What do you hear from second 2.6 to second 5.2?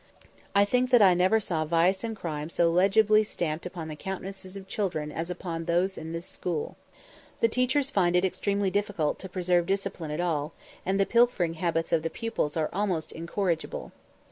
legibly stamped upon the countenances of children